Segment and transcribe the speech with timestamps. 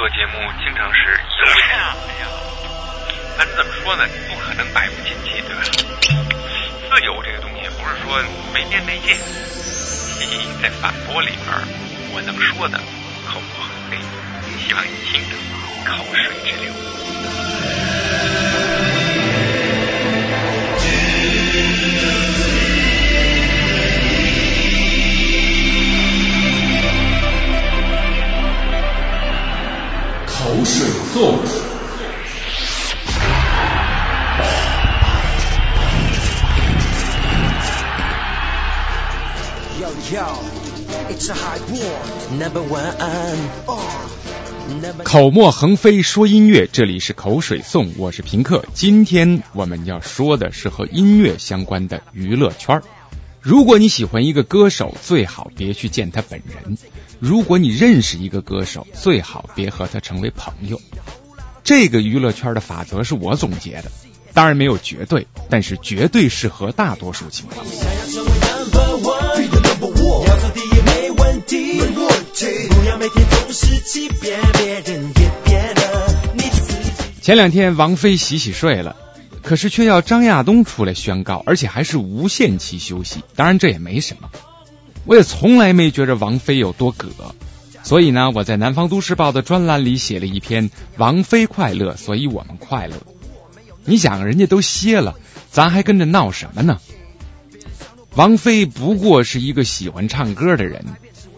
[0.00, 1.12] 做节目经常是
[1.44, 1.94] 哎呀，
[3.36, 4.08] 反正怎么说呢？
[4.30, 5.60] 不可能百无禁忌，对吧？
[6.88, 8.18] 自由这个东西不是说
[8.54, 9.14] 没边没界。
[9.14, 11.52] 嘻嘻，在反驳里边，
[12.14, 12.78] 我能说的
[13.28, 13.98] 口不横飞，
[14.66, 15.36] 希望你听着
[15.84, 16.72] 口水直流。
[31.12, 31.60] 口水颂。
[45.02, 48.64] 口沫横飞说音乐，这里是口水颂，我是平克。
[48.72, 52.80] 今天我们要说的是和音乐相关的娱乐圈。
[53.42, 56.76] 如果你喜欢一个歌手，最好别去见他本人；
[57.18, 60.80] 如果你认识一个歌手，最好别和他成为朋友。
[61.64, 63.90] 这个娱乐圈的法则是我总结的，
[64.34, 67.64] 当然没有绝对，但是绝对适合大多数情况。
[77.22, 78.96] 前两天王菲洗洗睡了，
[79.42, 83.24] 可是却要张亚东出来宣告，而且还是无限期休息。
[83.36, 84.30] 当然这也没什么，
[85.06, 87.08] 我也从来没觉着王菲有多葛，
[87.82, 92.94] 所以呢，我在南方都市报的专栏里写了一篇“王菲快乐，所以我们快乐”。
[93.86, 95.16] 你想，人家都歇了，
[95.50, 96.78] 咱还跟着闹什么呢？
[98.14, 100.84] 王菲不过是一个喜欢唱歌的人，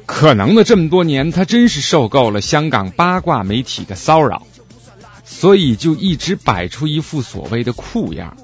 [0.06, 4.47] 可能呢这么多年，她真是受够了香港八卦媒体的骚扰，
[5.43, 8.37] 所以就一直摆出一副所谓的酷样，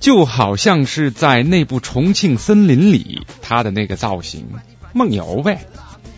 [0.00, 4.46] 就好像是在那部《重庆森林》里他的那个造型，
[4.92, 5.66] 梦游呗。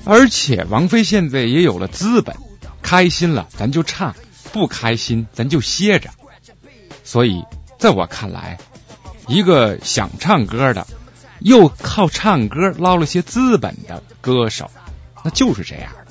[0.04, 2.34] 而且王菲现在也有了资本，
[2.82, 4.16] 开心了咱就唱，
[4.52, 6.10] 不开心咱就歇着。
[7.04, 7.44] 所以
[7.78, 8.58] 在我看来，
[9.28, 10.84] 一个想唱歌的。
[11.38, 14.68] 又靠唱歌捞了些资本的歌手，
[15.22, 16.07] 那就是这样的。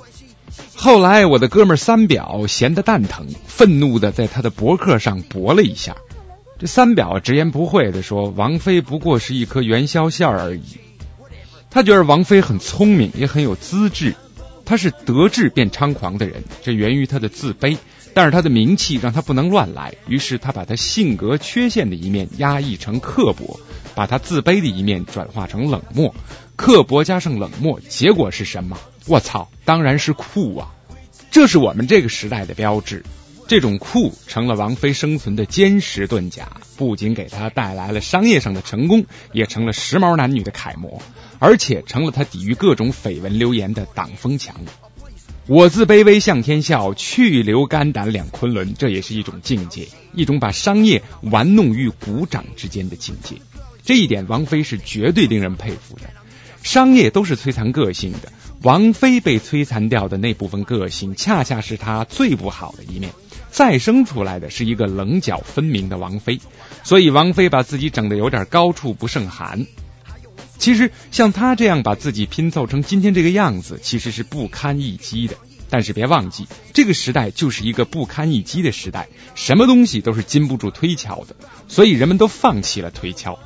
[0.87, 5.97] 后来我的哥们三表闲得蛋疼，愤怒的在他的博客上驳了一下。
[6.59, 10.77] 这三表直言不讳的说：“王菲不过是一颗元宵馅而已。”
[11.69, 14.15] 他觉得王菲很聪明，也很有资质。
[14.63, 17.77] 他是得志变猖狂的人，这源于他的自卑。
[18.13, 23.59] 但是他的名气让他不能乱来，于是他把他性格缺陷的一面压抑成刻薄，
[23.93, 26.15] 把他自卑的一面转化成冷漠，
[26.55, 28.77] 刻薄加上冷漠，结果是什么？
[29.05, 30.73] 我操，当然是酷啊！
[31.31, 33.03] 这是我们这个时代的标志。
[33.47, 41.01] 这种酷成了王菲生存的坚实盾甲，不仅给她带来了商业上的成功，也成了时髦男女的楷模，
[41.39, 44.57] 而且成了她抵御各种绯闻流言的挡风墙。
[45.45, 53.37] 我自卑微向天笑，去留肝胆两昆仑，这也是一种境界，一种把商业玩弄于股掌之间的境界。
[53.85, 56.09] 这一点，王菲是绝对令人佩服的。
[56.63, 58.33] 商业都是摧残个性的，
[58.63, 63.11] 王菲被摧残掉的那部分个性，恰恰是她最不好的一面。
[63.51, 66.39] 再生出来的是一个棱角分明的王菲，
[66.83, 69.65] 所以王菲把自己整得有点高处不胜寒。
[70.57, 75.35] 其实像她这样把自己拼凑成今天这个样子，其实是不堪一击的。
[75.69, 81.35] 但是别忘记，这个时代就是一个不堪一击的时代，什么东西都是经不住推敲的，
[81.67, 83.37] 所以人们都放弃了推敲。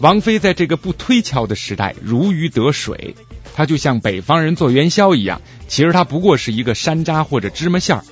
[0.00, 3.14] 王菲在这个不推敲的时代如鱼得水，
[3.54, 8.04] 她就像北方人做元宵一样，其实她不过是一个山楂或者芝麻馅儿。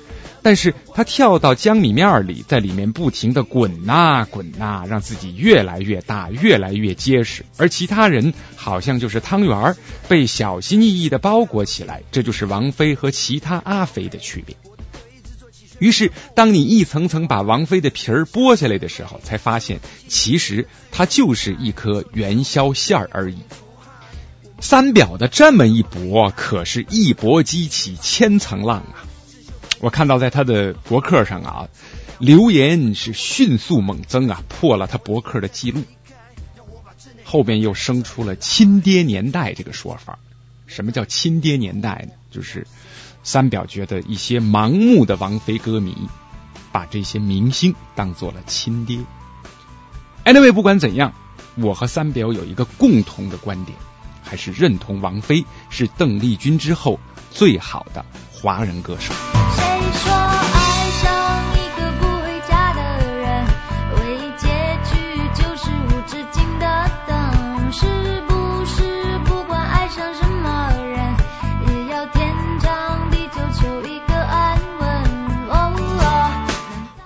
[0.43, 7.43] 但是她跳到江米面里，在里面不停的滚呐滚呐，让自己越来越大，越来越结实。
[7.57, 9.77] 而其他人好像就是汤圆儿
[10.07, 12.03] 被小心翼翼的包裹起来。
[12.11, 14.55] 这就是王菲和其他阿飞的区别。
[15.79, 23.37] 于是，当你一层层把王菲的皮儿剥下来的时候，才发现其实它就是一颗元宵馅儿而已。
[24.59, 29.07] 三表的这么一搏，可是一搏激起千层浪啊！
[29.79, 31.69] 我看到在他的博客上啊，
[32.19, 35.83] 留言是迅速猛增啊，破了他博客的记录。
[37.23, 40.19] 后边又生出了“亲爹年代”这个说法。
[40.65, 42.13] 什么叫“亲爹年代”呢？
[42.29, 42.67] 就是
[43.23, 45.95] 三表觉得一些盲目的王菲歌迷
[46.71, 48.99] 把这些明星当做了亲爹。
[50.25, 51.13] Anyway，不管怎样，
[51.55, 53.77] 我和三表有一个共同的观点，
[54.23, 56.99] 还是认同王菲是邓丽君之后
[57.31, 59.13] 最好的华人歌手。
[59.93, 60.48] 说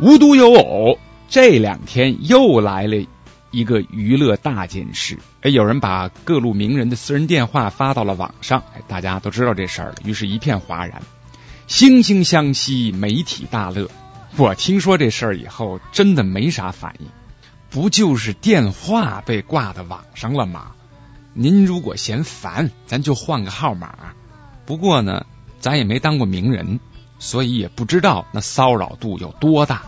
[0.03, 3.07] 无独有偶，这两天又来了
[3.51, 5.17] 一个娱乐大件事。
[5.39, 11.01] 哎，有人把各路名人的私人电话发到了网上，哎，大家都知道这事儿了，于是一片哗然，
[11.69, 13.89] 惺惺相惜，媒体大乐。
[14.35, 17.07] 我听说这事儿以后，真的没啥反应，
[17.69, 20.73] 不就是电话被挂到网上了吗？
[21.33, 23.95] 您如果嫌烦，咱就换个号码。
[24.65, 25.25] 不过呢，
[25.61, 26.81] 咱也没当过名人，
[27.19, 29.83] 所以也不知道那骚扰度有多大。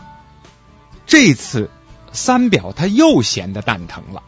[1.06, 1.70] 这次
[2.12, 4.22] 三表他又闲得蛋疼了，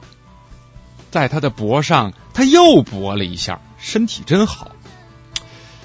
[1.11, 4.71] 在他的脖上他又搏了一下，身体真好。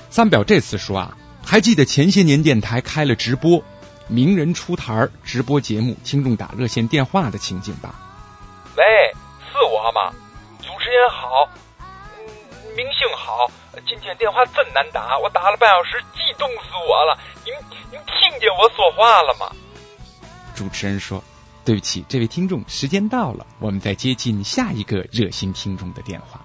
[0.10, 3.64] 三表这次说啊，还记得前些年电台开了直播，
[4.08, 7.96] 名人出台直播节目，听众打热线电话的情景吧？
[8.78, 8.84] 喂，
[9.52, 10.14] 是我吗？
[10.60, 11.50] 主持人好，
[11.80, 13.50] 嗯，明星好，
[13.88, 17.18] 今天电话真难打，我打了半小时，激动死我了。
[17.44, 17.54] 您
[17.90, 19.50] 您听见我说话了吗？
[20.56, 21.24] 主持人说
[21.66, 26.42] ：“对不起，这位听众，时间到了，我们再接进下一个热心听众的电话。”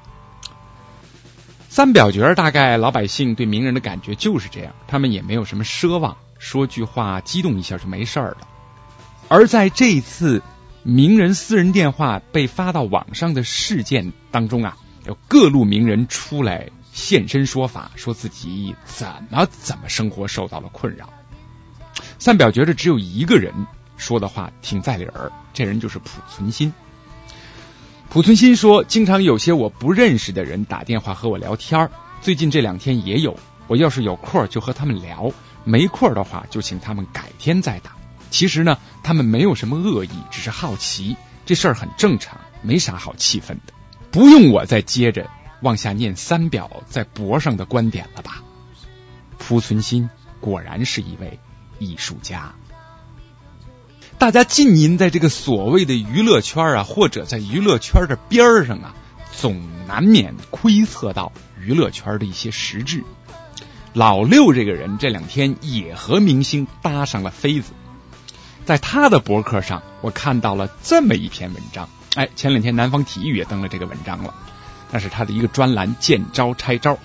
[1.69, 8.49] 三表觉大概老百姓对名人的感觉就是这样，他们也没有什么奢望，说句话激动一下就没事儿了。
[9.28, 10.43] 而在这一次
[10.82, 14.76] 名人私人电话被发到网上的事件当中啊，
[15.06, 21.11] 有各路名人出来现身说法，说自己怎么怎么生活受到了困扰。
[22.19, 23.66] 三表觉着只有一个人
[23.99, 26.73] 说的话挺在理儿，这人就是濮存昕。
[28.09, 31.91] 濮存昕说，经常有些我不认识的人打电话和我聊天儿，
[32.23, 35.31] 最近这两天也有，我要是有空就和他们聊，
[35.65, 37.97] 没空的话就请他们改天再打。
[38.31, 43.75] 其实呢，他们没有什么恶意，只是好奇，这事儿很正常，没啥好气愤的。
[44.11, 45.29] 不用我再接着
[45.61, 48.43] 往下念三表在脖上的观点了吧？
[49.39, 50.09] 濮存昕
[50.41, 51.39] 果然是一位
[51.79, 52.55] 艺术家。
[54.19, 58.94] 大家浸淫在这个所谓的娱乐圈啊，或者在娱乐圈的边儿上啊，
[59.32, 63.05] 总难免窥测到娱乐圈的一些实质。
[63.93, 67.73] 老六这个人这两天也和明星搭上了妃子，
[68.65, 71.88] 在他的博客上，我看到了这么一篇文章。
[72.17, 74.35] 哎，前两天南方体育也登了这个文章了，
[74.91, 76.99] 那是他的一个专栏“见招拆招”。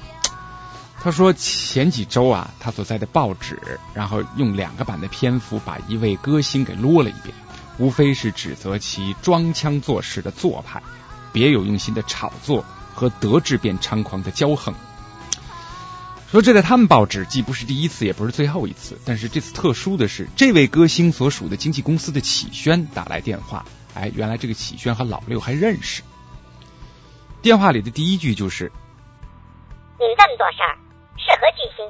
[1.04, 3.60] 他说前几周啊，他所在的报纸，
[3.94, 7.36] 然后用两个版的篇幅把一位歌星给撸了一遍，
[7.78, 10.82] 无非是指责其装腔作势的做派，
[11.34, 12.64] 别有用心的炒作
[12.96, 14.74] 和得志便猖狂的骄横。
[16.32, 26.02] 说这在他们报纸既不是第一次，也不是最后一次，但是这次特殊的是，这位歌星所属的经纪公司的启轩打来电话，哎，原来这个启轩和老六还认识。
[27.42, 28.72] 电话里的第一句就是。
[30.00, 30.76] 你这么多事儿，
[31.36, 31.86] 何居心？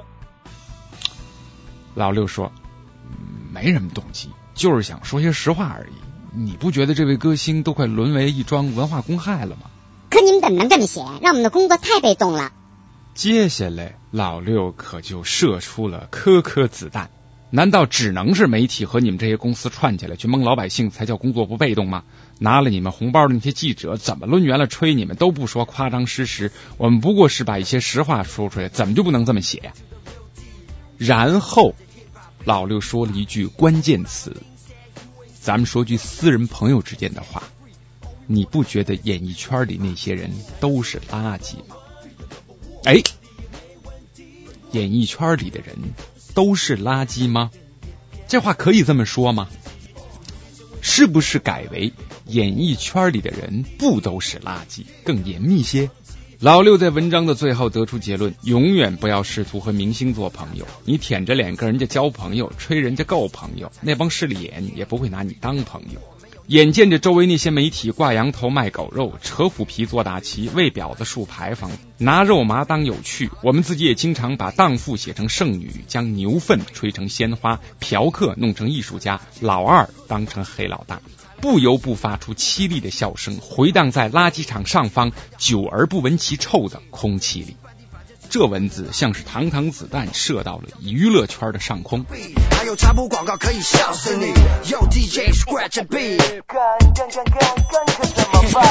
[1.94, 2.52] 老六说
[3.52, 5.92] ：“没什么动机，就是想说些实话而已。
[6.36, 9.70] 你不觉得这位歌星都快沦为一桩文化公害了吗？”
[10.10, 11.00] 可你们怎么能这么写？
[11.22, 12.52] 让我们的工作太被动了。
[13.14, 17.10] 接下来，老六可就射出了颗颗子弹。
[17.54, 22.02] 难道只能是媒体和你们这些公司串起来去蒙老百姓才叫工作不被动吗？
[22.40, 29.70] 拿了你们红包的那些记者怎么抡圆了吹你们都不说夸张失实，我们不过是把一些实话说出来，怎么就不能这么写？
[30.98, 31.76] 然后
[32.44, 34.36] 老六说了一句关键词，
[35.40, 37.44] 咱们说句私人朋友之间的话，
[38.26, 41.76] 你不觉得演艺圈里那些人都是垃圾吗？
[42.82, 43.00] 哎，
[44.72, 45.76] 演艺圈里的人。
[46.34, 47.50] 都是垃圾吗？
[48.28, 49.48] 这话可以这么说吗？
[50.82, 51.92] 是不是改为
[52.26, 54.84] 演艺圈里的人不都是垃圾？
[55.04, 55.90] 更严密些。
[56.40, 60.66] 老六在文章的最后得出结论：永远不要试图和明星做朋友。
[60.84, 66.00] 你舔着脸跟人家交朋友，吹人家够朋友，那帮势利眼也不会拿你当朋友。
[66.46, 81.00] 眼见着周围那些媒体挂羊头卖狗肉，扯虎皮做大旗，为婊子竖牌坊，拿肉麻当有趣，我们自己也经常把荡妇写成剩女，将牛粪吹成鲜花，嫖客弄成艺术家，老二当成黑老大，
[81.40, 87.56] 不由不发出凄厉的笑声，回荡在垃圾场上方久而不闻其臭的空气里。
[88.34, 92.04] 这文字像是堂堂子弹射到了娱乐圈的上空。
[92.50, 94.26] 还有插播广告可以笑死你
[94.64, 96.58] ，，Yo DJ scratch beat，干
[96.96, 98.66] 干干干干可怎么办？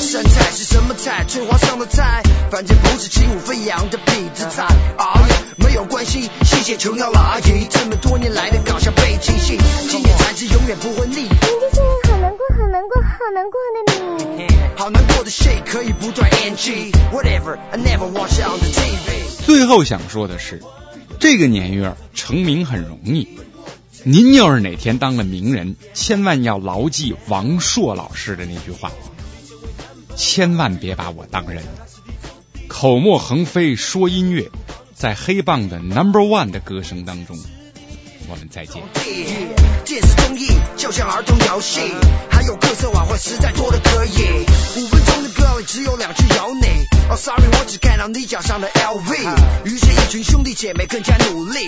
[0.00, 1.22] 山菜是什么菜？
[1.28, 4.64] 翠花上的菜，反正不是轻舞飞扬的痞子菜。
[4.96, 5.20] 啊，
[5.58, 9.58] 没有关系，谢谢琼瑶阿姨，这么多年来的搞笑背景戏，
[9.90, 11.24] 经典台词永远不会腻。
[11.24, 13.77] 你的声音好难过，好难过，好难过的
[15.70, 16.92] 可以不断 NG。
[17.12, 19.44] Whatever, I never watch on the TV。
[19.44, 20.62] 最后想说的是，
[21.20, 23.28] 这个年月成名很容易，
[24.02, 28.90] 您要是哪天当了名人，千万要牢记王朔老师的那句话：
[30.16, 31.62] 千万别把我当人。
[32.66, 34.50] 口沫横飞说音乐，
[34.94, 37.38] 在黑棒的 Number One 的歌声当中，
[38.28, 38.82] 我们再见。
[39.84, 41.80] 电视综艺就像儿童游戏，
[42.30, 44.46] 还有各色晚会实在多的可以。
[44.76, 45.07] 五分钟
[45.66, 46.88] 只有两你。
[47.10, 49.14] 哦、sorry，我只看到你脚上的 LV。
[49.64, 51.58] 于是，一群兄弟姐妹更加努力，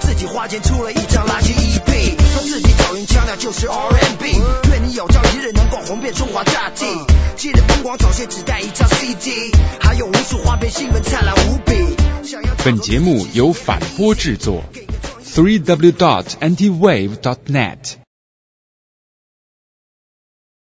[0.00, 4.38] 自己花钱出了一张垃圾 EP，说自己抖音腔调就是 R&B。
[4.70, 6.84] 愿你有朝一日能够红遍中华大地。
[7.36, 11.96] 记得疯狂早些只带一张 CD，还有无数花边新闻灿烂无比。
[12.62, 14.62] 本节目由反播制作
[15.24, 17.96] ，three w dot antiwave dot net。